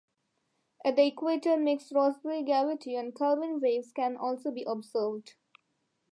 [0.83, 5.35] At the equator, mixed Rossby-gravity and Kelvin waves can also be observed.